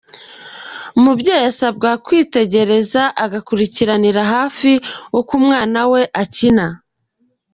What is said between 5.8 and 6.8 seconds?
we akina.